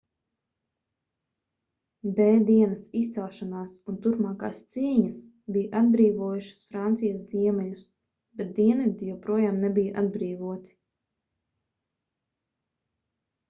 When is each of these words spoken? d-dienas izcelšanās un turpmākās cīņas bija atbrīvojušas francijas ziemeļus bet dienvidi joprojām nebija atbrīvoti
d-dienas 2.19 2.85
izcelšanās 3.01 3.75
un 3.93 3.99
turpmākās 4.05 4.61
cīņas 4.75 5.19
bija 5.57 5.81
atbrīvojušas 5.81 6.63
francijas 6.71 7.27
ziemeļus 7.35 7.85
bet 8.41 8.51
dienvidi 8.61 9.11
joprojām 9.13 9.63
nebija 9.67 9.95
atbrīvoti 10.05 10.75